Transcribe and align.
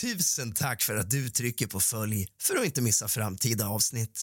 Tusen 0.00 0.52
tack 0.52 0.82
för 0.82 0.96
att 0.96 1.10
du 1.10 1.28
trycker 1.28 1.66
på 1.66 1.80
följ 1.80 2.26
för 2.42 2.56
att 2.56 2.64
inte 2.64 2.82
missa 2.82 3.08
framtida 3.08 3.68
avsnitt. 3.68 4.20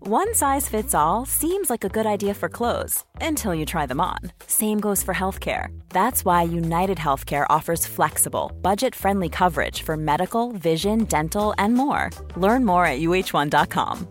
One 0.00 0.34
size 0.34 0.70
fits 0.70 0.94
all 0.94 1.26
seems 1.26 1.70
like 1.70 1.84
a 1.84 1.88
good 1.88 2.06
idea 2.06 2.34
for 2.34 2.48
clothes 2.48 3.04
until 3.20 3.54
you 3.54 3.66
try 3.66 3.86
them 3.86 4.00
on. 4.00 4.32
Same 4.46 4.80
goes 4.80 5.02
for 5.04 5.14
healthcare. 5.14 5.68
That's 5.88 6.24
why 6.24 6.58
United 6.58 6.98
Healthcare 6.98 7.46
offers 7.56 7.86
flexible, 7.86 8.52
budget 8.62 8.94
friendly 8.94 9.28
coverage 9.28 9.82
for 9.82 9.96
medical, 9.96 10.52
vision, 10.52 11.04
dental, 11.04 11.54
and 11.58 11.74
more. 11.74 12.10
Learn 12.36 12.64
more 12.64 12.86
at 12.86 13.00
uh1.com. 13.00 14.06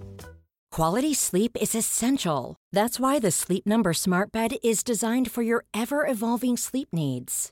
Quality 0.71 1.15
sleep 1.15 1.57
is 1.59 1.75
essential. 1.75 2.55
That's 2.73 2.99
why 2.99 3.19
the 3.19 3.31
Sleep 3.31 3.65
Number 3.65 3.93
Smart 3.93 4.31
Bed 4.31 4.51
is 4.63 4.83
designed 4.83 5.31
for 5.31 5.43
your 5.43 5.63
ever 5.73 6.05
evolving 6.05 6.57
sleep 6.57 6.89
needs. 6.91 7.51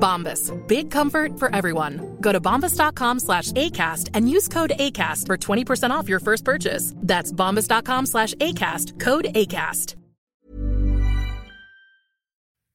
Bombas. 0.00 0.50
Big 0.66 0.90
comfort 0.90 1.38
for 1.38 1.54
everyone. 1.54 2.16
Go 2.20 2.32
to 2.32 2.40
bombas.com 2.40 3.20
slash 3.20 3.52
ACAST 3.52 4.10
and 4.14 4.28
use 4.36 4.48
code 4.48 4.72
ACAST 4.78 5.26
for 5.26 5.36
20% 5.36 5.90
off 5.90 6.08
your 6.08 6.20
first 6.20 6.44
purchase. 6.44 6.94
That's 6.96 7.32
bombas.com 7.32 8.06
slash 8.06 8.34
ACAST. 8.34 9.00
Code 9.00 9.26
ACAST. 9.34 9.96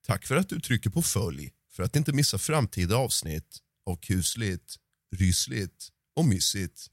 Tack 0.08 0.26
för 0.26 0.36
att 0.36 0.50
du 0.50 0.60
trycker 0.60 0.90
på 0.90 1.02
följ 1.02 1.52
för 1.72 1.84
att 1.84 1.96
inte 1.96 2.14
missa 2.14 2.38
framtida 2.38 2.98
avsnitt 2.98 3.58
av 3.86 3.96
kusligt, 3.96 4.76
rysligt 5.16 5.90
och 6.16 6.26
mysigt. 6.26 6.88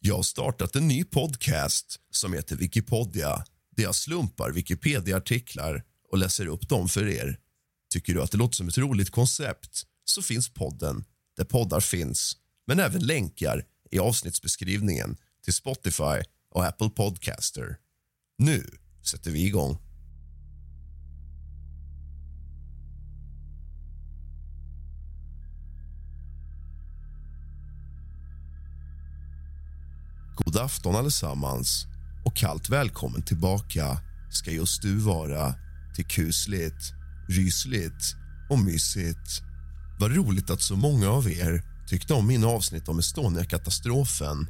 Jag 0.00 0.16
har 0.16 0.22
startat 0.22 0.76
en 0.76 0.88
ny 0.88 1.04
podcast 1.04 2.00
som 2.10 2.32
heter 2.32 2.56
Wikipedia 2.56 3.44
där 3.76 3.82
jag 3.82 3.94
slumpar 3.94 4.50
Wikipedia-artiklar 4.50 5.82
och 6.08 6.18
läser 6.18 6.46
upp 6.46 6.68
dem 6.68 6.88
för 6.88 7.08
er. 7.08 7.38
Tycker 7.92 8.14
du 8.14 8.22
att 8.22 8.30
det 8.30 8.38
låter 8.38 8.56
som 8.56 8.68
ett 8.68 8.78
roligt 8.78 9.10
koncept 9.10 9.82
så 10.04 10.22
finns 10.22 10.48
podden 10.48 11.04
där 11.36 11.44
poddar 11.44 11.80
finns 11.80 12.36
men 12.66 12.80
även 12.80 13.06
länkar 13.06 13.64
i 13.90 13.98
avsnittsbeskrivningen 13.98 15.16
till 15.44 15.52
Spotify 15.52 16.22
och 16.54 16.64
Apple 16.64 16.90
Podcaster. 16.90 17.76
Nu 18.38 18.66
sätter 19.02 19.30
vi 19.30 19.46
igång. 19.46 19.78
God 30.36 30.56
afton 30.56 30.96
allesammans 30.96 31.86
och 32.24 32.36
kallt 32.36 32.68
välkommen 32.68 33.22
tillbaka 33.22 34.00
ska 34.30 34.50
just 34.50 34.82
du 34.82 34.96
vara 34.96 35.54
till 35.96 36.06
kusligt, 36.06 37.01
rysligt 37.28 38.16
och 38.50 38.58
mysigt. 38.58 39.42
Vad 39.98 40.16
roligt 40.16 40.50
att 40.50 40.62
så 40.62 40.76
många 40.76 41.08
av 41.10 41.30
er 41.30 41.62
tyckte 41.86 42.14
om 42.14 42.26
min 42.26 42.44
avsnitt 42.44 42.88
om 42.88 42.98
Estonia-katastrofen. 42.98 44.46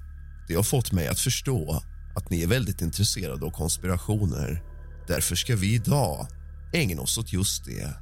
Det 0.48 0.54
har 0.54 0.62
fått 0.62 0.92
mig 0.92 1.08
att 1.08 1.18
förstå 1.18 1.82
att 2.16 2.30
ni 2.30 2.42
är 2.42 2.46
väldigt 2.46 2.80
intresserade 2.80 3.46
av 3.46 3.50
konspirationer. 3.50 4.62
Därför 5.08 5.36
ska 5.36 5.56
vi 5.56 5.74
idag 5.74 6.26
ägna 6.72 7.02
oss 7.02 7.18
åt 7.18 7.32
just 7.32 7.64
det. 7.64 7.94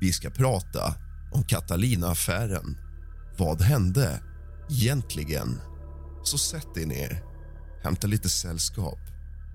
Vi 0.00 0.12
ska 0.12 0.30
prata 0.30 0.94
om 1.32 1.44
Catalina-affären. 1.44 2.76
Vad 3.38 3.62
hände 3.62 4.20
egentligen? 4.70 5.60
Så 6.24 6.38
sätt 6.38 6.76
er 6.76 6.86
ner, 6.86 7.22
hämta 7.82 8.06
lite 8.06 8.28
sällskap 8.28 8.98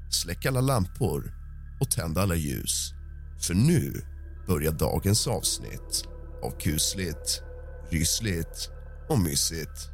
släck 0.10 0.46
alla 0.46 0.62
lampor 0.62 1.34
och 1.80 1.92
tänd 1.92 2.18
alla 2.18 2.36
ljus. 2.36 2.94
För 3.40 3.54
nu 3.54 4.02
börjar 4.50 4.72
dagens 4.72 5.28
avsnitt 5.28 6.04
av 6.44 6.60
kusligt, 6.60 7.42
rysligt 7.90 8.70
och 9.10 9.20
mysigt. 9.20 9.90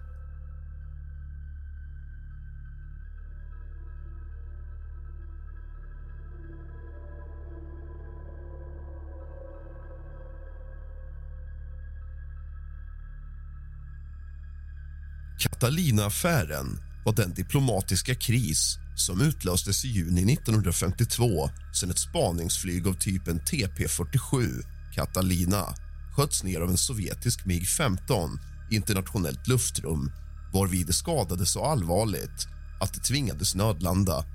Catalina-affären 15.39 16.79
var 17.05 17.13
den 17.13 17.33
diplomatiska 17.33 18.15
kris 18.15 18.77
som 18.95 19.21
utlöstes 19.21 19.85
i 19.85 19.87
juni 19.87 20.33
1952 20.33 21.49
sedan 21.73 21.89
ett 21.89 21.99
spaningsflyg 21.99 22.87
av 22.87 22.93
typen 22.93 23.39
TP-47 23.39 24.63
Catalina 24.95 25.75
sköts 26.15 26.43
ner 26.43 26.59
av 26.59 26.69
en 26.69 26.77
sovjetisk 26.77 27.45
MiG-15 27.45 28.39
i 28.71 28.75
internationellt 28.75 29.47
luftrum 29.47 30.11
varvid 30.53 30.87
det 30.87 30.93
skadades 30.93 31.51
så 31.51 31.65
allvarligt 31.65 32.47
att 32.79 32.93
det 32.93 32.99
tvingades 32.99 33.55
nödlanda. 33.55 34.25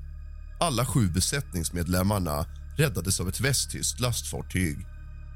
Alla 0.60 0.86
sju 0.86 1.08
besättningsmedlemmarna 1.08 2.46
räddades 2.76 3.20
av 3.20 3.28
ett 3.28 3.40
västtyskt 3.40 4.00
lastfartyg. 4.00 4.86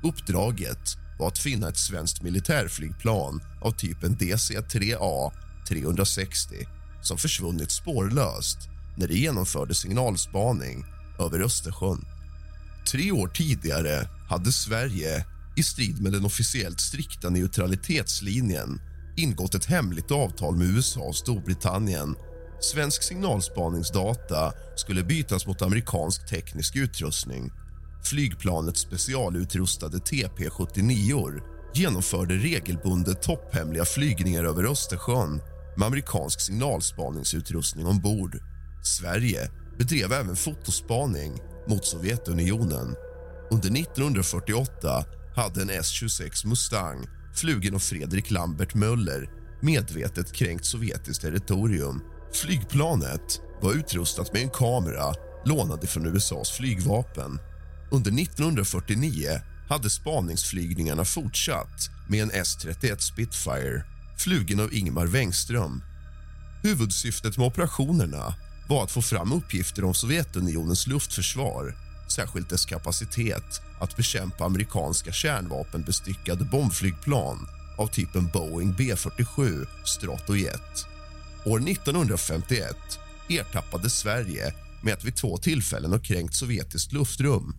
Uppdraget 0.03 0.97
var 1.19 1.29
att 1.29 1.39
finna 1.39 1.69
ett 1.69 1.79
svenskt 1.79 2.23
militärflygplan 2.23 3.41
av 3.61 3.71
typen 3.71 4.17
DC-3A 4.17 5.33
360 5.69 6.55
som 7.03 7.19
försvunnit 7.19 7.71
spårlöst 7.71 8.59
när 8.97 9.09
det 9.09 9.15
genomförde 9.15 9.75
signalspaning 9.75 10.84
över 11.19 11.41
Östersjön. 11.41 12.05
Tre 12.91 13.12
år 13.12 13.28
tidigare 13.28 14.09
hade 14.28 14.53
Sverige, 14.53 15.25
i 15.56 15.62
strid 15.62 16.03
med 16.03 16.12
den 16.12 16.25
officiellt 16.25 16.81
strikta 16.81 17.31
neutralitetslinjen 17.31 18.81
ingått 19.16 19.55
ett 19.55 19.65
hemligt 19.65 20.10
avtal 20.10 20.56
med 20.56 20.66
USA 20.66 21.00
och 21.00 21.16
Storbritannien. 21.16 22.15
Svensk 22.60 23.03
signalspaningsdata 23.03 24.53
skulle 24.77 25.03
bytas 25.03 25.47
mot 25.47 25.62
amerikansk 25.62 26.26
teknisk 26.26 26.76
utrustning. 26.76 27.50
Flygplanets 28.05 28.81
specialutrustade 28.81 29.99
TP-79 29.99 31.41
genomförde 31.75 32.34
regelbundet 32.34 33.22
topphemliga 33.22 33.84
flygningar 33.84 34.44
över 34.44 34.65
Östersjön 34.65 35.41
med 35.76 35.87
amerikansk 35.87 36.41
signalspaningsutrustning 36.41 37.87
ombord. 37.87 38.53
Sverige 38.87 39.50
bedrev 39.78 40.12
även 40.12 40.37
fotospaning 40.37 41.33
mot 41.69 41.84
Sovjetunionen. 41.84 42.94
Under 43.50 43.81
1948 43.81 45.05
hade 45.37 45.62
en 45.62 45.70
S-26 45.70 46.47
Mustang 46.47 47.06
flugen 47.35 47.75
av 47.75 47.79
Fredrik 47.79 48.31
Lambert 48.31 48.75
Möller 48.75 49.31
medvetet 49.62 50.32
kränkt 50.32 50.64
sovjetiskt 50.64 51.23
territorium. 51.23 52.03
Flygplanet 52.32 53.41
var 53.62 53.73
utrustat 53.73 54.32
med 54.32 54.43
en 54.43 54.50
kamera 54.50 55.14
lånad 55.44 55.88
från 55.88 56.06
USAs 56.06 56.50
flygvapen. 56.50 57.38
Under 57.91 58.23
1949 58.23 59.29
hade 59.69 59.91
spaningsflygningarna 59.91 61.05
fortsatt 61.05 61.91
med 62.08 62.23
en 62.23 62.31
S-31 62.31 62.99
Spitfire 62.99 63.85
flugen 64.19 64.61
av 64.61 64.75
Ingmar 64.75 65.06
Wengström. 65.06 65.82
Huvudsyftet 66.62 67.38
med 67.38 67.47
operationerna 67.47 68.35
var 68.69 68.84
att 68.84 68.90
få 68.90 69.02
fram 69.02 69.32
uppgifter 69.32 69.84
om 69.84 69.94
Sovjetunionens 69.94 70.87
luftförsvar 70.87 71.75
särskilt 72.08 72.49
dess 72.49 72.66
kapacitet 72.66 73.61
att 73.81 73.96
bekämpa 73.96 74.44
amerikanska 74.44 75.12
kärnvapenbestyckade 75.12 76.44
bombflygplan 76.44 77.49
av 77.78 77.87
typen 77.87 78.28
Boeing 78.32 78.75
B-47 78.78 79.66
Stratojet. 79.84 80.87
År 81.44 81.69
1951 81.69 82.76
ertappades 83.28 83.99
Sverige 83.99 84.55
med 84.82 84.94
att 84.94 85.05
vid 85.05 85.17
två 85.17 85.37
tillfällen 85.37 85.93
ha 85.93 85.99
kränkt 85.99 86.34
sovjetiskt 86.34 86.93
luftrum. 86.93 87.56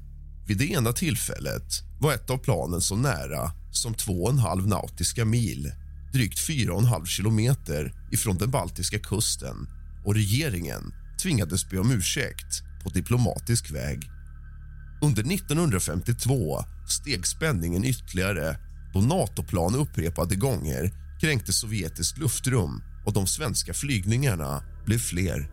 Vid 0.48 0.58
det 0.58 0.72
ena 0.72 0.94
tillfället 0.94 1.84
var 2.00 2.14
ett 2.14 2.30
av 2.30 2.38
planen 2.38 2.82
så 2.82 2.96
nära 2.96 3.52
som 3.72 3.94
2,5 3.94 4.68
nautiska 4.68 5.26
mil 5.26 5.72
drygt 6.14 6.40
4,5 6.40 7.06
kilometer 7.06 7.94
ifrån 8.12 8.38
den 8.38 8.52
baltiska 8.52 9.00
kusten 9.00 9.68
och 10.06 10.16
regeringen 10.16 10.94
tvingades 11.22 11.70
be 11.70 11.80
om 11.80 11.92
ursäkt 11.92 12.64
på 12.84 12.90
diplomatisk 12.90 13.72
väg. 13.72 14.10
Under 15.02 15.34
1952 15.34 16.64
steg 16.88 17.28
spänningen 17.28 17.86
ytterligare 17.86 18.58
då 18.94 19.02
NATO-plan 19.02 19.76
upprepade 19.76 20.36
gånger 20.36 20.92
kränkte 21.22 21.54
sovjetiskt 21.54 22.18
luftrum 22.18 22.82
och 23.06 23.14
de 23.14 23.28
svenska 23.28 23.74
flygningarna 23.74 24.64
blev 24.86 25.00
fler. 25.00 25.50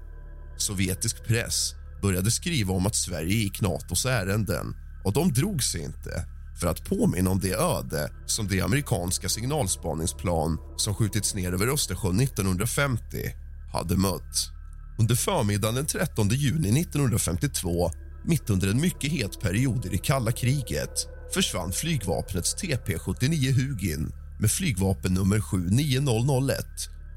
Sovjetisk 0.56 1.26
press 1.26 1.74
började 2.02 2.30
skriva 2.30 2.74
om 2.74 2.86
att 2.86 2.96
Sverige 2.96 3.34
gick 3.34 3.60
Natos 3.60 4.06
ärenden 4.06 4.76
och 5.04 5.12
de 5.12 5.32
drog 5.32 5.62
sig 5.62 5.82
inte 5.82 6.26
för 6.60 6.66
att 6.66 6.84
påminna 6.84 7.30
om 7.30 7.40
det 7.40 7.54
öde 7.54 8.12
som 8.26 8.48
det 8.48 8.60
amerikanska 8.60 9.28
signalspaningsplan 9.28 10.58
som 10.76 10.94
skjutits 10.94 11.34
ner 11.34 11.52
över 11.52 11.66
Östersjön 11.66 12.20
1950 12.20 13.41
hade 13.72 13.96
mött. 13.96 14.50
Under 14.98 15.14
förmiddagen 15.14 15.74
den 15.74 15.86
13 15.86 16.28
juni 16.28 16.80
1952, 16.80 17.90
mitt 18.24 18.50
under 18.50 18.68
en 18.68 18.80
mycket 18.80 19.12
het 19.12 19.40
period 19.40 19.86
i 19.86 19.88
det 19.88 19.98
kalla 19.98 20.32
kriget 20.32 21.08
försvann 21.34 21.72
flygvapnets 21.72 22.56
TP-79 22.56 23.52
Hugin 23.52 24.12
med 24.40 24.50
flygvapen 24.50 25.14
nummer 25.14 25.40
79001 25.40 26.66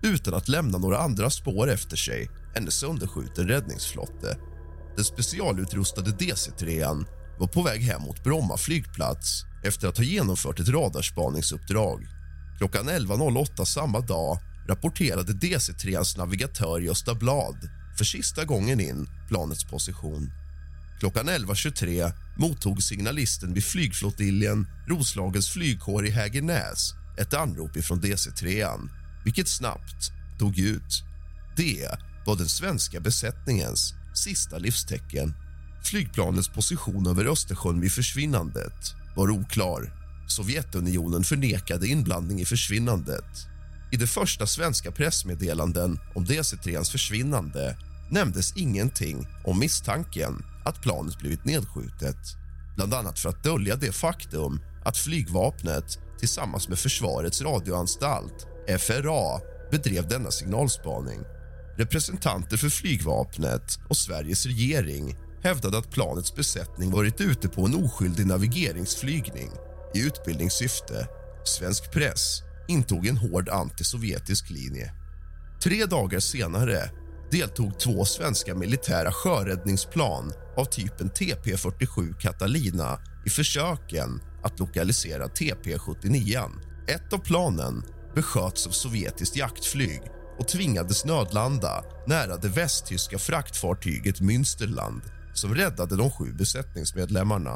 utan 0.04 0.34
att 0.34 0.48
lämna 0.48 0.78
några 0.78 0.98
andra 0.98 1.30
spår 1.30 1.70
efter 1.70 1.98
sig 1.98 2.30
än 2.56 2.66
en 2.66 2.72
sönderskjuten 2.72 3.48
räddningsflotte. 3.48 4.38
Den 4.96 5.06
specialutrustade 5.06 6.12
DC-3 6.12 7.06
var 7.40 7.48
på 7.48 7.62
väg 7.62 7.82
hem 7.82 8.02
mot 8.02 8.24
Bromma 8.24 8.58
flygplats 8.58 9.44
efter 9.64 9.88
att 9.88 9.98
ha 9.98 10.04
genomfört 10.04 10.60
ett 10.60 10.70
radarspaningsuppdrag. 10.70 12.08
Klockan 12.58 12.90
11.08 12.90 13.66
samma 13.66 14.00
dag 14.00 14.38
rapporterade 14.68 15.34
DC-3ans 15.34 16.18
navigatör 16.18 16.80
Gösta 16.80 17.16
Blad 17.16 17.70
för 17.98 18.06
sista 18.06 18.46
gången 18.46 18.80
in 18.80 19.08
planets 19.28 19.64
position. 19.64 20.32
Klockan 21.00 21.30
11.23 21.30 22.12
mottog 22.38 22.84
signalisten 22.84 23.54
vid 23.54 23.64
flygflottiljen 23.64 24.68
Roslagens 24.88 25.50
flygkår 25.50 26.06
i 26.06 26.10
Hägernäs 26.10 26.94
ett 27.18 27.34
anrop 27.34 27.84
från 27.84 28.02
DC-3, 28.02 28.90
vilket 29.24 29.48
snabbt 29.48 30.12
tog 30.40 30.60
ut. 30.60 31.04
Det 31.58 31.90
var 32.26 32.36
den 32.36 32.50
svenska 32.50 33.00
besättningens 33.00 33.94
sista 34.14 34.58
livstecken. 34.58 35.34
Flygplanets 35.84 36.50
position 36.50 37.08
över 37.08 37.26
Östersjön 37.26 37.82
vid 37.82 37.92
försvinnandet 37.92 38.94
var 39.16 39.30
oklar. 39.30 39.94
Sovjetunionen 40.28 41.24
förnekade 41.24 41.88
inblandning 41.88 42.42
i 42.42 42.46
försvinnandet. 42.46 43.48
I 43.92 43.98
de 43.98 44.08
första 44.08 44.48
svenska 44.48 44.92
pressmeddelanden 44.92 46.00
om 46.16 46.26
DC-3ans 46.26 46.92
försvinnande 46.92 47.78
nämndes 48.10 48.58
ingenting 48.58 49.28
om 49.46 49.60
misstanken 49.60 50.46
att 50.66 50.82
planet 50.82 51.20
blivit 51.20 51.46
nedskjutet 51.46 52.18
bland 52.76 52.94
annat 52.94 53.20
för 53.20 53.30
att 53.30 53.44
dölja 53.44 53.76
det 53.76 53.92
faktum 53.92 54.60
att 54.86 54.98
flygvapnet 54.98 56.00
tillsammans 56.20 56.70
med 56.70 56.80
Försvarets 56.80 57.42
radioanstalt, 57.42 58.48
FRA, 58.80 59.40
bedrev 59.72 60.08
denna 60.08 60.32
signalspaning. 60.32 61.20
Representanter 61.78 62.58
för 62.58 62.70
flygvapnet 62.70 63.80
och 63.90 63.98
Sveriges 63.98 64.46
regering 64.46 65.16
hävdade 65.44 65.78
att 65.78 65.92
planets 65.92 66.36
besättning 66.36 66.92
varit 66.92 67.22
ute 67.22 67.50
på 67.50 67.66
en 67.66 67.86
oskyldig 67.86 68.28
navigeringsflygning 68.28 69.52
i 69.94 70.00
utbildningssyfte. 70.00 71.08
Svensk 71.44 71.92
press 71.92 72.42
intog 72.68 73.08
en 73.08 73.18
hård 73.18 73.50
antisovjetisk 73.50 74.50
linje. 74.50 74.92
Tre 75.64 75.86
dagar 75.86 76.20
senare 76.20 76.90
deltog 77.32 77.80
två 77.80 78.06
svenska 78.06 78.56
militära 78.56 79.12
sjöräddningsplan 79.12 80.34
av 80.58 80.66
typen 80.66 81.10
TP-47 81.10 82.20
Catalina 82.20 83.00
i 83.26 83.30
försöken 83.30 84.22
att 84.44 84.60
lokalisera 84.60 85.28
TP-79. 85.28 86.50
Ett 86.88 87.14
av 87.14 87.18
planen 87.18 87.84
besköts 88.16 88.68
av 88.68 88.72
sovjetiskt 88.72 89.36
jaktflyg 89.36 90.02
och 90.40 90.48
tvingades 90.48 91.06
nödlanda 91.06 91.84
nära 92.08 92.38
det 92.38 92.48
västtyska 92.48 93.18
fraktfartyget 93.18 94.20
Münsterland 94.22 95.02
som 95.34 95.56
räddade 95.56 95.98
de 95.98 96.12
sju 96.12 96.34
besättningsmedlemmarna. 96.34 97.56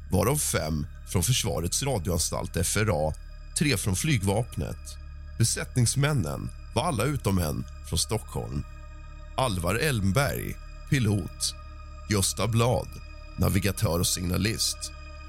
varav 0.11 0.37
fem 0.37 0.87
från 1.11 1.23
Försvarets 1.23 1.83
radioanstalt 1.83 2.67
FRA, 2.67 3.13
tre 3.59 3.77
från 3.77 3.95
flygvapnet. 3.95 4.97
Besättningsmännen 5.37 6.49
var 6.75 6.83
alla 6.83 7.03
utom 7.03 7.37
en 7.37 7.65
från 7.89 7.99
Stockholm. 7.99 8.63
Alvar 9.37 9.75
Elmberg, 9.75 10.55
pilot. 10.89 11.55
Gösta 12.09 12.47
Blad, 12.47 12.87
navigatör 13.37 13.99
och 13.99 14.07
signalist. 14.07 14.77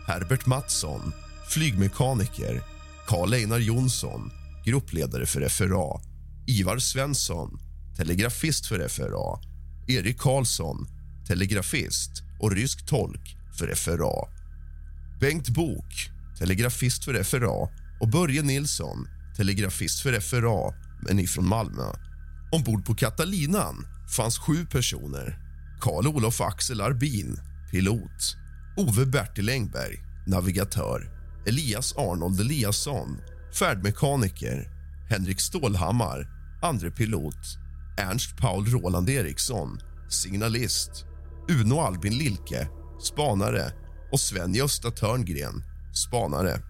Herbert 0.06 0.46
Mattsson, 0.46 1.12
flygmekaniker. 1.48 2.62
Karl 3.06 3.34
Einar 3.34 3.58
Jonsson, 3.58 4.30
gruppledare 4.64 5.26
för 5.26 5.48
FRA. 5.48 6.00
Ivar 6.46 6.78
Svensson, 6.78 7.58
telegrafist 7.96 8.66
för 8.66 8.88
FRA. 8.88 9.40
Erik 9.88 10.18
Karlsson, 10.18 10.86
telegrafist 11.26 12.10
och 12.40 12.52
rysk 12.52 12.86
tolk 12.86 13.36
för 13.58 13.74
FRA. 13.74 14.41
Bengt 15.22 15.48
Bok, 15.48 16.10
telegrafist 16.38 17.04
för 17.04 17.22
FRA 17.22 17.68
och 18.00 18.08
Börje 18.08 18.42
Nilsson, 18.42 19.08
telegrafist 19.36 20.00
för 20.00 20.20
FRA, 20.20 20.74
men 21.02 21.18
ifrån 21.18 21.48
Malmö. 21.48 21.92
Ombord 22.52 22.84
på 22.84 22.94
katalinan 22.94 23.86
fanns 24.16 24.38
sju 24.38 24.66
personer. 24.66 25.38
Karl-Olof 25.80 26.40
Axel 26.40 26.80
Arbin, 26.80 27.40
pilot. 27.70 28.36
Ove 28.76 29.06
Bertil 29.06 29.48
Engberg, 29.48 30.02
navigatör. 30.26 31.10
Elias 31.46 31.96
Arnold 31.96 32.40
Eliasson, 32.40 33.18
färdmekaniker. 33.58 34.68
Henrik 35.08 35.40
Stålhammar, 35.40 36.26
andre 36.62 36.90
pilot. 36.90 37.58
Ernst 37.98 38.36
Paul 38.36 38.66
Roland 38.66 39.10
Eriksson, 39.10 39.78
signalist. 40.08 41.04
Uno 41.48 41.80
Albin 41.80 42.18
Lilke, 42.18 42.68
spanare 43.02 43.81
och 44.12 44.20
Sven-Gösta 44.20 44.90
Törngren, 44.90 45.62
spanare. 45.94 46.60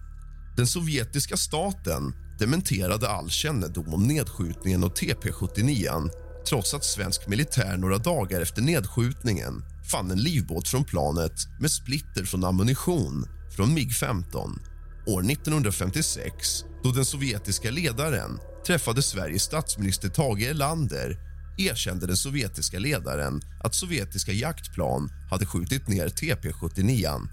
Den 0.57 0.67
sovjetiska 0.67 1.37
staten 1.37 2.13
dementerade 2.39 3.09
all 3.09 3.29
kännedom 3.29 3.93
om 3.93 4.07
nedskjutningen 4.07 4.83
av 4.83 4.93
TP-79 4.93 6.09
trots 6.49 6.73
att 6.73 6.85
svensk 6.85 7.27
militär 7.27 7.77
några 7.77 7.97
dagar 7.97 8.41
efter 8.41 8.61
nedskjutningen 8.61 9.63
fann 9.91 10.11
en 10.11 10.17
livbåt 10.17 10.67
från 10.67 10.83
planet 10.83 11.33
med 11.59 11.71
splitter 11.71 12.25
från 12.25 12.43
ammunition 12.43 13.25
från 13.55 13.73
MiG-15. 13.73 14.59
År 15.07 15.31
1956, 15.31 16.63
då 16.83 16.91
den 16.91 17.05
sovjetiska 17.05 17.71
ledaren 17.71 18.39
träffade 18.67 19.01
Sveriges 19.01 19.43
statsminister 19.43 20.09
Tage 20.09 20.41
Erlander 20.41 21.32
erkände 21.57 22.07
den 22.07 22.17
sovjetiska 22.17 22.79
ledaren 22.79 23.41
att 23.63 23.75
sovjetiska 23.75 24.31
jaktplan 24.31 25.09
hade 25.29 25.45
skjutit 25.45 25.87
ner 25.87 26.07
TP-79. 26.07 27.27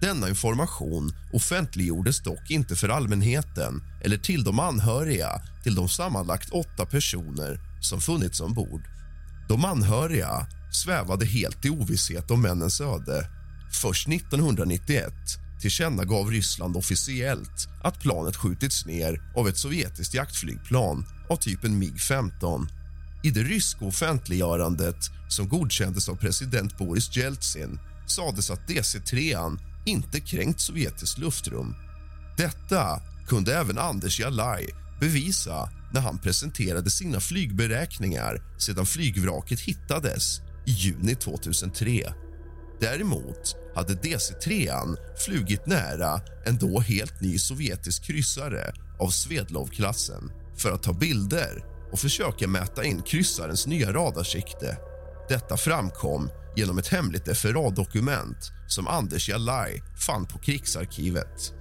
Denna 0.00 0.28
information 0.28 1.12
offentliggjordes 1.32 2.22
dock 2.22 2.50
inte 2.50 2.76
för 2.76 2.88
allmänheten 2.88 3.82
eller 4.04 4.16
till 4.16 4.44
de 4.44 4.58
anhöriga 4.58 5.42
till 5.62 5.74
de 5.74 5.88
sammanlagt 5.88 6.50
åtta 6.50 6.86
personer 6.86 7.60
som 7.80 8.00
funnits 8.00 8.40
ombord. 8.40 8.82
De 9.48 9.64
anhöriga 9.64 10.46
svävade 10.72 11.26
helt 11.26 11.64
i 11.64 11.70
ovisshet 11.70 12.30
om 12.30 12.42
männens 12.42 12.80
öde. 12.80 13.26
Först 13.72 14.08
1991 14.08 15.12
tillkännagav 15.60 16.30
Ryssland 16.30 16.76
officiellt 16.76 17.68
att 17.82 18.00
planet 18.00 18.36
skjutits 18.36 18.86
ner 18.86 19.32
av 19.36 19.48
ett 19.48 19.58
sovjetiskt 19.58 20.14
jaktflygplan 20.14 21.06
av 21.28 21.36
typen 21.36 21.78
MiG-15 21.78 22.79
i 23.22 23.30
det 23.30 23.42
ryska 23.42 23.84
offentliggörandet 23.84 24.96
som 25.28 25.48
godkändes 25.48 26.08
av 26.08 26.14
president 26.14 26.78
Boris 26.78 27.16
Jeltsin 27.16 27.78
sades 28.06 28.50
att 28.50 28.68
DC-3 28.68 29.58
inte 29.86 30.20
kränkt 30.20 30.60
sovjetiskt 30.60 31.18
luftrum. 31.18 31.74
Detta 32.36 33.00
kunde 33.26 33.56
även 33.56 33.78
Anders 33.78 34.20
Jalaj 34.20 34.68
bevisa 35.00 35.70
när 35.92 36.00
han 36.00 36.18
presenterade 36.18 36.90
sina 36.90 37.20
flygberäkningar 37.20 38.42
sedan 38.58 38.86
flygvraket 38.86 39.60
hittades 39.60 40.40
i 40.66 40.70
juni 40.70 41.14
2003. 41.14 42.12
Däremot 42.80 43.56
hade 43.74 43.94
DC-3 43.94 44.96
flugit 45.24 45.66
nära 45.66 46.20
en 46.46 46.58
då 46.58 46.80
helt 46.80 47.20
ny 47.20 47.38
sovjetisk 47.38 48.04
kryssare 48.04 48.74
av 48.98 49.08
Svedlov-klassen 49.10 50.32
för 50.56 50.72
att 50.72 50.82
ta 50.82 50.92
bilder 50.92 51.64
och 51.92 51.98
försöka 51.98 52.48
mäta 52.48 52.84
in 52.84 53.02
kryssarens 53.02 53.66
nya 53.66 53.92
radarsikte. 53.92 54.78
Detta 55.28 55.56
framkom 55.56 56.30
genom 56.56 56.78
ett 56.78 56.88
hemligt 56.88 57.38
FRA-dokument 57.38 58.52
som 58.66 58.88
Anders 58.88 59.28
Jalai 59.28 59.82
fann 60.06 60.26
på 60.26 60.38
krigsarkivet. 60.38 61.52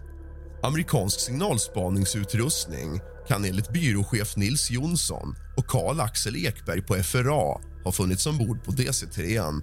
Amerikansk 0.63 1.19
signalspaningsutrustning 1.19 3.01
kan 3.27 3.45
enligt 3.45 3.73
byråchef 3.73 4.35
Nils 4.35 4.71
Jonsson 4.71 5.35
och 5.57 5.67
Karl 5.67 5.99
Axel 5.99 6.45
Ekberg 6.45 6.81
på 6.81 6.95
FRA 6.95 7.61
ha 7.83 7.91
funnits 7.91 8.27
ombord 8.27 8.63
på 8.63 8.71
DC-3. 8.71 9.61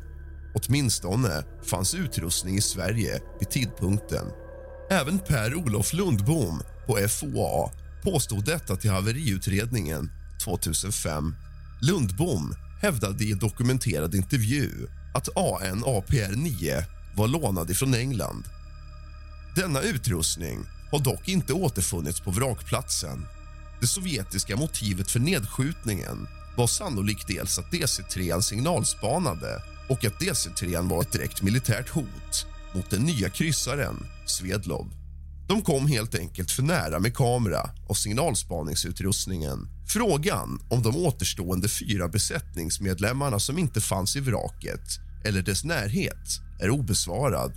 Åtminstone 0.54 1.44
fanns 1.62 1.94
utrustning 1.94 2.56
i 2.56 2.60
Sverige 2.60 3.20
vid 3.38 3.50
tidpunkten. 3.50 4.26
Även 4.90 5.18
Per-Olof 5.18 5.92
Lundbom 5.92 6.62
på 6.86 7.08
FOA 7.08 7.70
påstod 8.04 8.44
detta 8.44 8.76
till 8.76 8.90
haveriutredningen 8.90 10.10
2005. 10.40 11.34
Lundbom 11.80 12.54
hävdade 12.82 13.24
i 13.24 13.32
en 13.32 13.38
dokumenterad 13.38 14.14
intervju 14.14 14.70
att 15.14 15.28
AN 15.36 15.84
APR-9 15.84 16.84
var 17.16 17.28
lånad 17.28 17.76
från 17.76 17.94
England. 17.94 18.44
Denna 19.56 19.80
utrustning 19.80 20.58
har 20.90 20.98
dock 20.98 21.28
inte 21.28 21.52
återfunnits 21.52 22.20
på 22.20 22.30
vrakplatsen. 22.30 23.26
Det 23.80 23.86
sovjetiska 23.86 24.56
motivet 24.56 25.10
för 25.10 25.20
nedskjutningen 25.20 26.28
var 26.56 26.66
sannolikt 26.66 27.26
dels 27.28 27.58
att 27.58 27.72
DC-3 27.72 28.40
signalspanade 28.40 29.62
och 29.88 30.04
att 30.04 30.20
DC-3 30.20 30.88
var 30.88 31.02
ett 31.02 31.12
direkt 31.12 31.42
militärt 31.42 31.88
hot 31.88 32.46
mot 32.74 32.90
den 32.90 33.02
nya 33.02 33.30
kryssaren 33.30 34.06
Svedlov. 34.26 34.86
De 35.48 35.62
kom 35.62 35.86
helt 35.86 36.14
enkelt 36.14 36.50
för 36.50 36.62
nära 36.62 36.98
med 36.98 37.16
kamera 37.16 37.70
och 37.88 37.96
signalspaningsutrustningen. 37.96 39.75
Frågan 39.88 40.60
om 40.70 40.82
de 40.82 40.96
återstående 40.96 41.68
fyra 41.68 42.08
besättningsmedlemmarna 42.08 43.38
som 43.38 43.58
inte 43.58 43.80
fanns 43.80 44.16
i 44.16 44.20
vraket 44.20 45.00
eller 45.24 45.42
dess 45.42 45.64
närhet 45.64 46.40
är 46.60 46.70
obesvarad. 46.70 47.52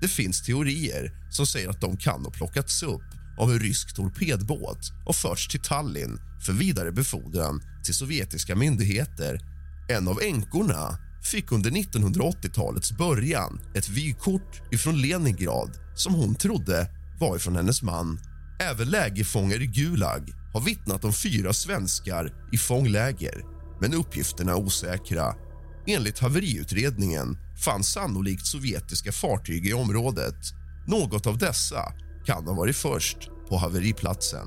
Det 0.00 0.08
finns 0.08 0.42
teorier 0.42 1.12
som 1.30 1.46
säger 1.46 1.68
att 1.68 1.80
de 1.80 1.96
kan 1.96 2.24
ha 2.24 2.30
plockats 2.30 2.82
upp 2.82 3.02
av 3.38 3.52
en 3.52 3.60
rysk 3.60 3.94
torpedbåt 3.94 4.92
och 5.06 5.16
förts 5.16 5.48
till 5.48 5.60
Tallinn 5.60 6.20
för 6.46 6.52
vidare 6.52 6.92
befordran 6.92 7.62
till 7.84 7.94
sovjetiska 7.94 8.56
myndigheter. 8.56 9.40
En 9.88 10.08
av 10.08 10.22
änkorna 10.22 10.98
fick 11.22 11.52
under 11.52 11.70
1980-talets 11.70 12.92
början 12.92 13.60
ett 13.74 13.88
vykort 13.88 14.62
från 14.78 15.00
Leningrad 15.00 15.70
som 15.94 16.14
hon 16.14 16.34
trodde 16.34 16.88
var 17.20 17.36
ifrån 17.36 17.56
hennes 17.56 17.82
man. 17.82 18.20
Även 18.60 18.88
lägerfångar 18.88 19.62
i 19.62 19.66
Gulag 19.66 20.32
har 20.56 20.62
vittnat 20.62 21.04
om 21.04 21.12
fyra 21.12 21.52
svenskar 21.52 22.32
i 22.52 22.58
fångläger 22.58 23.42
men 23.80 23.94
uppgifterna 23.94 24.52
är 24.52 24.56
osäkra. 24.56 25.34
Enligt 25.86 26.18
haveriutredningen 26.18 27.38
fanns 27.64 27.92
sannolikt 27.92 28.46
sovjetiska 28.46 29.12
fartyg 29.12 29.66
i 29.66 29.72
området. 29.72 30.36
Något 30.86 31.26
av 31.26 31.38
dessa 31.38 31.92
kan 32.26 32.46
ha 32.46 32.54
varit 32.54 32.76
först 32.76 33.18
på 33.48 33.56
haveriplatsen. 33.56 34.46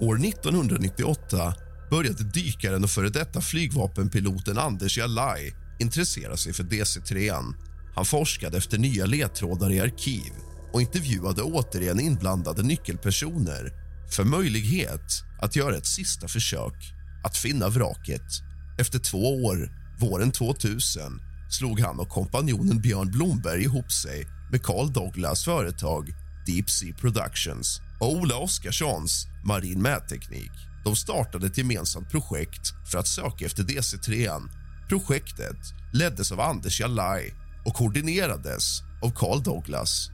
År 0.00 0.26
1998 0.26 1.54
började 1.90 2.24
dykaren 2.24 2.84
och 2.84 2.90
före 2.90 3.08
detta 3.08 3.40
flygvapenpiloten 3.40 4.58
Anders 4.58 4.98
Jalaj 4.98 5.54
intressera 5.80 6.36
sig 6.36 6.52
för 6.52 6.64
DC-3. 6.64 7.54
Han 7.94 8.04
forskade 8.04 8.58
efter 8.58 8.78
nya 8.78 9.06
ledtrådar 9.06 9.72
i 9.72 9.80
arkiv 9.80 10.32
och 10.72 10.80
intervjuade 10.80 11.42
återigen 11.42 12.00
inblandade 12.00 12.62
nyckelpersoner 12.62 13.87
för 14.10 14.24
möjlighet 14.24 15.24
att 15.40 15.56
göra 15.56 15.76
ett 15.76 15.86
sista 15.86 16.28
försök 16.28 16.94
att 17.24 17.36
finna 17.36 17.68
vraket. 17.68 18.42
Efter 18.78 18.98
två 18.98 19.44
år, 19.44 19.72
våren 19.98 20.32
2000, 20.32 21.20
slog 21.50 21.80
han 21.80 22.00
och 22.00 22.08
kompanjonen 22.08 22.80
Björn 22.80 23.10
Blomberg 23.10 23.62
ihop 23.62 23.92
sig 23.92 24.26
med 24.50 24.62
Carl 24.62 24.92
Douglas 24.92 25.44
företag 25.44 26.14
Deep 26.46 26.70
Sea 26.70 26.94
Productions 26.94 27.80
och 28.00 28.12
Ola 28.12 28.36
Oskarssons 28.36 29.26
Marin 29.44 29.82
Mätteknik. 29.82 30.52
De 30.84 30.96
startade 30.96 31.46
ett 31.46 31.58
gemensamt 31.58 32.10
projekt 32.10 32.72
för 32.90 32.98
att 32.98 33.08
söka 33.08 33.46
efter 33.46 33.62
DC-3. 33.62 34.48
Projektet 34.88 35.56
leddes 35.92 36.32
av 36.32 36.40
Anders 36.40 36.80
Jalaj 36.80 37.34
och 37.64 37.74
koordinerades 37.74 38.82
av 39.02 39.10
Carl 39.10 39.42
Douglas. 39.42 40.10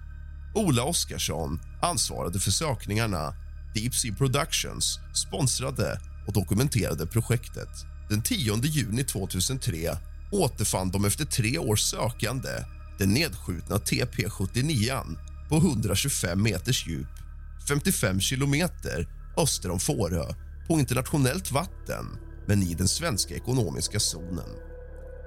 Ola 0.54 0.84
Oskarsson 0.84 1.60
ansvarade 1.82 2.40
för 2.40 2.50
sökningarna. 2.50 3.34
Deep 3.75 3.95
Sea 3.95 4.14
Productions 4.14 4.99
sponsrade 5.14 6.00
och 6.26 6.33
dokumenterade 6.33 7.07
projektet. 7.07 7.69
Den 8.09 8.23
10 8.23 8.61
juni 8.62 9.04
2003 9.04 9.99
återfann 10.33 10.90
de 10.90 11.04
efter 11.04 11.25
tre 11.25 11.59
års 11.59 11.81
sökande 11.81 12.50
den 12.99 13.09
nedskjutna 13.09 13.76
TP-79 13.76 15.16
på 15.49 15.57
125 15.57 16.43
meters 16.43 16.87
djup 16.87 17.09
55 17.69 18.21
kilometer 18.21 19.09
öster 19.37 19.71
om 19.71 19.78
Fårö 19.78 20.25
på 20.69 20.78
internationellt 20.78 21.52
vatten 21.52 22.07
men 22.47 22.62
i 22.62 22.75
den 22.75 22.88
svenska 22.88 23.35
ekonomiska 23.35 24.00
zonen. 24.00 24.49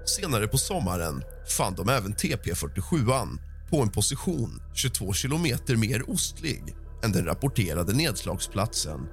Senare 0.06 0.48
på 0.48 0.58
sommaren 0.58 1.24
fann 1.58 1.76
de 1.76 1.90
även 1.90 2.16
TP47 2.16 3.38
på 3.70 3.82
en 3.82 3.90
position 3.90 4.62
22 4.74 5.14
kilometer 5.14 5.76
mer 5.76 6.10
ostlig 6.10 6.76
än 7.04 7.12
den 7.12 7.26
rapporterade 7.26 7.94
nedslagsplatsen. 7.94 9.08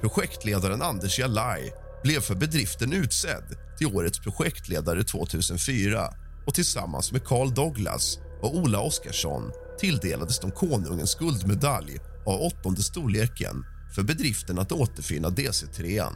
Projektledaren 0.00 0.82
Anders 0.82 1.18
Jalaj 1.18 1.72
blev 2.02 2.20
för 2.20 2.34
bedriften 2.34 2.92
utsedd 2.92 3.44
till 3.78 3.86
årets 3.86 4.18
projektledare 4.18 5.04
2004 5.04 6.08
och 6.46 6.54
tillsammans 6.54 7.12
med 7.12 7.24
Carl 7.24 7.54
Douglas 7.54 8.18
och 8.42 8.56
Ola 8.56 8.80
Oskarsson 8.80 9.52
tilldelades 9.78 10.38
de 10.38 10.50
konungens 10.50 11.14
guldmedalj 11.14 11.98
av 12.26 12.40
åttonde 12.40 12.82
storleken 12.82 13.64
för 13.94 14.02
bedriften 14.02 14.58
att 14.58 14.72
återfinna 14.72 15.28
DC-3. 15.28 16.12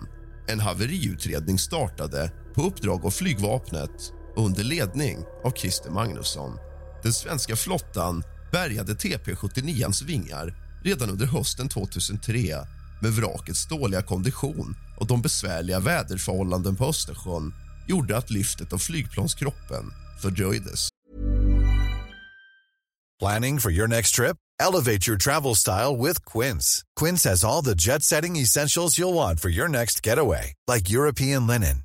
En 0.49 0.61
haveriutredning 0.61 1.59
startade 1.59 2.33
på 2.55 2.63
uppdrag 2.63 3.07
av 3.07 3.11
flygvapnet 3.11 4.13
under 4.37 4.65
ledning 4.65 5.19
av 5.45 5.51
Christer 5.51 5.91
Magnusson. 5.91 6.59
Den 7.03 7.13
svenska 7.13 7.57
flottan 7.57 8.23
bärgade 8.53 8.93
TP79-ans 8.93 10.05
vingar 10.05 10.62
redan 10.85 11.11
under 11.11 11.27
hösten 11.27 11.69
2003 11.69 12.57
med 13.03 13.13
vrakets 13.13 13.69
dåliga 13.69 14.03
kondition 14.03 14.77
och 14.97 15.07
de 15.07 15.23
besvärliga 15.23 15.81
väderförhållanden 15.81 16.77
på 16.77 16.85
Östersjön 16.85 17.55
gjorde 17.89 18.17
att 18.17 18.31
lyftet 18.31 18.73
av 18.73 18.79
flygplanskroppen 18.79 19.93
fördröjdes. 20.23 20.89
Planning 23.21 23.61
for 23.61 23.71
your 23.71 23.87
next 23.87 24.15
trip? 24.17 24.37
Elevate 24.61 25.09
your 25.09 25.19
travel 25.19 25.55
style 25.55 25.97
with 25.97 26.21
Quince. 26.25 26.83
Quince 27.01 27.29
has 27.29 27.45
all 27.45 27.63
the 27.63 27.75
jet-setting 27.75 28.37
essentials 28.37 28.99
you'll 28.99 29.15
want 29.15 29.41
for 29.41 29.51
your 29.51 29.69
next 29.69 30.07
getaway, 30.07 30.55
like 30.67 30.91
European 30.91 31.47
linen, 31.47 31.85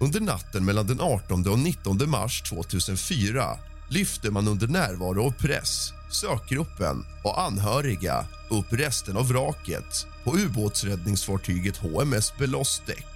Under 0.00 0.20
natten 0.20 0.64
mellan 0.64 0.86
den 0.86 1.00
18 1.00 1.48
och 1.48 1.58
19 1.58 2.10
mars 2.10 2.42
2004 2.42 3.58
lyfte 3.90 4.30
man 4.30 4.48
under 4.48 4.66
närvaro 4.66 5.26
av 5.26 5.30
press, 5.30 5.92
sökgruppen 6.10 7.04
och 7.24 7.40
anhöriga 7.40 8.26
upp 8.50 8.66
resten 8.70 9.16
av 9.16 9.28
vraket 9.28 10.06
på 10.24 10.38
ubåtsräddningsfartyget 10.38 11.76
HMS 11.76 12.32
Belostek. 12.38 13.06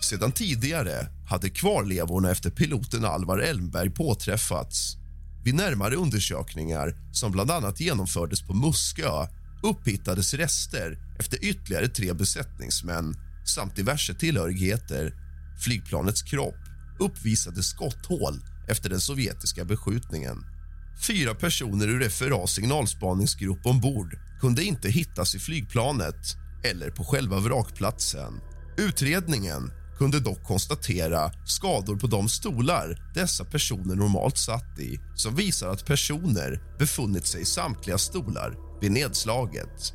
Sedan 0.00 0.32
tidigare 0.32 1.08
hade 1.28 1.50
kvarlevorna 1.50 2.30
efter 2.30 2.50
piloten 2.50 3.04
Alvar 3.04 3.38
Elmberg 3.38 3.90
påträffats. 3.90 4.96
Vid 5.44 5.54
närmare 5.54 5.94
undersökningar, 5.94 6.94
som 7.12 7.32
bland 7.32 7.50
annat 7.50 7.80
genomfördes 7.80 8.42
på 8.42 8.54
Muskö 8.54 9.26
upphittades 9.62 10.34
rester 10.34 10.98
efter 11.18 11.44
ytterligare 11.44 11.88
tre 11.88 12.12
besättningsmän 12.12 13.14
samt 13.44 13.76
diverse 13.76 14.14
tillhörigheter. 14.14 15.25
Flygplanets 15.58 16.22
kropp 16.22 16.58
uppvisade 16.98 17.62
skotthål 17.62 18.34
efter 18.68 18.90
den 18.90 19.00
sovjetiska 19.00 19.64
beskjutningen. 19.64 20.44
Fyra 21.06 21.34
personer 21.34 21.88
ur 21.88 22.08
FRAs 22.08 22.52
signalspaningsgrupp 22.52 23.66
ombord 23.66 24.18
kunde 24.40 24.64
inte 24.64 24.88
hittas 24.88 25.34
i 25.34 25.38
flygplanet 25.38 26.36
eller 26.64 26.90
på 26.90 27.04
själva 27.04 27.38
vrakplatsen. 27.38 28.40
Utredningen 28.78 29.72
kunde 29.98 30.20
dock 30.20 30.44
konstatera 30.44 31.32
skador 31.44 31.96
på 31.96 32.06
de 32.06 32.28
stolar 32.28 33.12
dessa 33.14 33.44
personer 33.44 33.94
normalt 33.94 34.38
satt 34.38 34.78
i 34.78 35.00
som 35.14 35.34
visar 35.34 35.68
att 35.68 35.86
personer 35.86 36.60
befunnit 36.78 37.26
sig 37.26 37.40
i 37.40 37.44
samtliga 37.44 37.98
stolar 37.98 38.56
vid 38.80 38.92
nedslaget. 38.92 39.92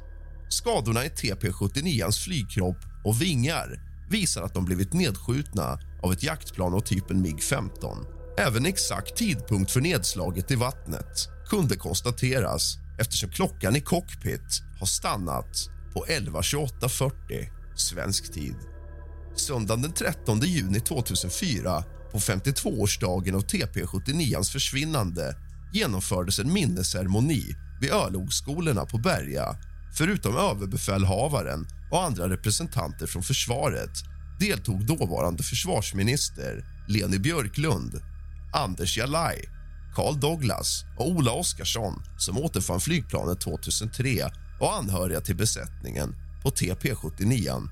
Skadorna 0.50 1.06
i 1.06 1.10
TP-79 1.10 2.24
flygkropp 2.24 2.78
och 3.04 3.22
vingar 3.22 3.91
visar 4.12 4.42
att 4.42 4.54
de 4.54 4.66
blivit 4.66 4.94
nedskjutna 4.94 5.80
av 6.04 6.14
ett 6.14 6.24
jaktplan 6.24 6.74
av 6.74 6.80
typen 6.80 7.26
MiG-15. 7.26 8.06
Även 8.38 8.66
exakt 8.66 9.16
tidpunkt 9.16 9.72
för 9.72 9.82
nedslaget 9.82 10.52
i 10.52 10.56
vattnet 10.56 11.30
kunde 11.50 11.76
konstateras 11.76 12.78
eftersom 13.00 13.30
klockan 13.30 13.76
i 13.76 13.82
cockpit 13.82 14.62
har 14.80 14.88
stannat 14.88 15.70
på 15.94 16.06
11.28.40 16.06 17.12
svensk 17.76 18.34
tid. 18.34 18.56
Söndagen 19.36 19.82
den 19.82 19.94
13 19.94 20.40
juni 20.40 20.80
2004, 20.80 21.84
på 22.12 22.20
52-årsdagen 22.20 23.36
av 23.36 23.42
TP-79 23.42 24.52
försvinnande 24.52 25.36
genomfördes 25.74 26.40
en 26.40 26.54
minnesceremoni 26.54 27.56
vid 27.82 27.92
örlogsskolorna 27.92 28.86
på 28.86 28.98
Berga. 28.98 29.56
Förutom 29.98 30.38
överbefälhavaren 30.38 31.68
och 31.92 32.04
andra 32.04 32.30
representanter 32.30 33.08
från 33.08 33.24
försvaret 33.24 33.92
deltog 34.40 34.86
dåvarande 34.86 35.44
försvarsminister 35.44 36.66
Leni 36.88 37.20
Björklund, 37.20 38.02
Anders 38.54 38.98
Jalaj, 38.98 39.50
Carl 39.96 40.20
Douglas 40.20 40.86
och 40.98 41.10
Ola 41.10 41.32
Oskarsson 41.32 42.04
som 42.18 42.38
återfann 42.38 42.80
flygplanet 42.80 43.42
2003 43.42 44.32
och 44.60 44.76
anhöriga 44.76 45.22
till 45.22 45.36
besättningen 45.36 46.16
på 46.44 46.50
TP-79. 46.50 47.70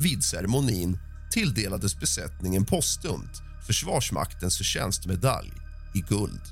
Vid 0.00 0.24
ceremonin 0.24 0.98
tilldelades 1.30 2.00
besättningen 2.00 2.64
postumt 2.64 3.42
Försvarsmaktens 3.66 4.56
förtjänstmedalj 4.56 5.52
i 5.94 6.00
guld. 6.00 6.42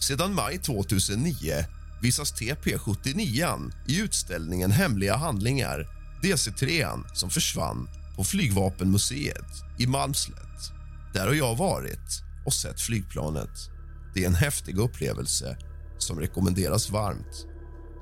Sedan 0.00 0.34
maj 0.34 0.58
2009 0.58 1.64
visas 2.02 2.34
TP79 2.34 3.72
i 3.86 4.00
utställningen 4.00 4.70
Hemliga 4.70 5.16
handlingar, 5.16 6.01
DC3 6.22 7.00
som 7.14 7.30
försvann 7.30 7.88
på 8.16 8.24
Flygvapenmuseet 8.24 9.46
i 9.78 9.86
Malmslätt. 9.86 10.72
Där 11.14 11.26
har 11.26 11.34
jag 11.34 11.56
varit 11.56 12.22
och 12.46 12.54
sett 12.54 12.80
flygplanet. 12.80 13.70
Det 14.14 14.22
är 14.22 14.26
en 14.26 14.34
häftig 14.34 14.78
upplevelse 14.78 15.56
som 15.98 16.20
rekommenderas 16.20 16.90
varmt. 16.90 17.46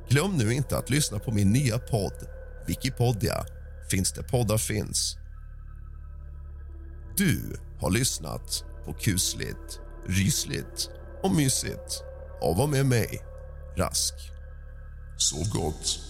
Glöm 0.09 0.37
nu 0.37 0.53
inte 0.53 0.79
att 0.79 0.91
lyssna 0.91 1.19
på 1.19 1.33
min 1.33 1.53
nya 1.53 1.79
podd 1.79 2.27
Wikipedia 2.67 3.45
finns 3.91 4.13
där 4.13 4.23
poddar 4.23 4.59
finns. 4.59 5.17
Du 7.17 7.57
har 7.81 7.91
lyssnat 7.91 8.65
på 8.85 8.93
kusligt, 8.93 9.81
rysligt 10.07 10.91
och 11.23 11.35
mysigt 11.35 12.03
av 12.43 12.61
och 12.61 12.69
med 12.69 12.87
mig, 12.87 13.21
Rask. 13.77 14.15
Sov 15.17 15.49
gott. 15.49 16.10